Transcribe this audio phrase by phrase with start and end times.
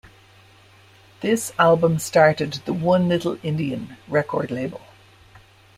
[1.19, 4.81] This album started the One Little Indian record label.